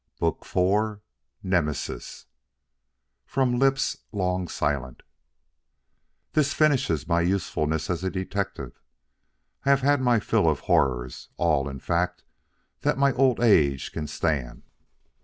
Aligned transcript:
BOOK 0.17 0.43
IV 0.47 0.99
NEMESIS 1.43 2.25
XXVII 2.25 2.27
FROM 3.27 3.59
LIPS 3.59 3.97
LONG 4.11 4.47
SILENT 4.47 5.03
"This 6.33 6.55
finishes 6.55 7.07
my 7.07 7.21
usefulness 7.21 7.87
as 7.87 8.03
a 8.03 8.09
detective. 8.09 8.81
I 9.63 9.69
have 9.69 9.81
had 9.81 10.01
my 10.01 10.19
fill 10.19 10.49
of 10.49 10.61
horrors; 10.61 11.29
all, 11.37 11.69
in 11.69 11.77
fact, 11.79 12.23
that 12.79 12.97
my 12.97 13.13
old 13.13 13.39
age 13.41 13.91
can 13.91 14.07
stand." 14.07 14.63